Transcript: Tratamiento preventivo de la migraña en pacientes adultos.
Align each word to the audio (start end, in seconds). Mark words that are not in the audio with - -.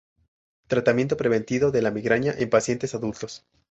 Tratamiento 0.65 1.15
preventivo 1.15 1.69
de 1.69 1.83
la 1.83 1.91
migraña 1.91 2.33
en 2.35 2.49
pacientes 2.49 2.95
adultos. 2.95 3.45